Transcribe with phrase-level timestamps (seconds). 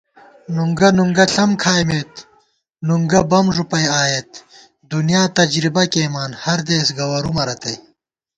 [0.55, 2.13] نُنگہ نُنگہ ݪم کھائیمېت،
[2.87, 7.75] نُنگہ بم ݫُپی آئېت * دُنیا تجربہ کېئیمان ہردېس گوَرُومہ رتئ